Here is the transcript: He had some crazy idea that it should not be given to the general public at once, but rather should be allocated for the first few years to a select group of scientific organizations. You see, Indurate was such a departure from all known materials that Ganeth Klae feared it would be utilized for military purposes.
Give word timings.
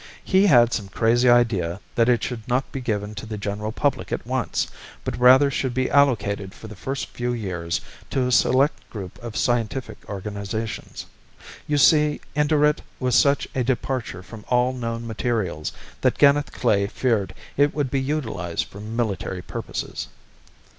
He 0.23 0.47
had 0.47 0.73
some 0.73 0.87
crazy 0.87 1.29
idea 1.29 1.79
that 1.93 2.09
it 2.09 2.23
should 2.23 2.47
not 2.47 2.71
be 2.71 2.81
given 2.81 3.13
to 3.13 3.27
the 3.27 3.37
general 3.37 3.71
public 3.71 4.11
at 4.11 4.25
once, 4.25 4.65
but 5.03 5.15
rather 5.15 5.51
should 5.51 5.75
be 5.75 5.91
allocated 5.91 6.55
for 6.55 6.67
the 6.67 6.75
first 6.75 7.09
few 7.09 7.33
years 7.33 7.81
to 8.09 8.25
a 8.25 8.31
select 8.31 8.89
group 8.89 9.21
of 9.23 9.37
scientific 9.37 9.99
organizations. 10.09 11.05
You 11.67 11.77
see, 11.77 12.19
Indurate 12.35 12.81
was 12.99 13.13
such 13.13 13.47
a 13.53 13.63
departure 13.63 14.23
from 14.23 14.43
all 14.47 14.73
known 14.73 15.05
materials 15.05 15.71
that 16.01 16.17
Ganeth 16.17 16.51
Klae 16.51 16.87
feared 16.89 17.35
it 17.55 17.75
would 17.75 17.91
be 17.91 18.01
utilized 18.01 18.65
for 18.69 18.79
military 18.79 19.43
purposes. 19.43 20.07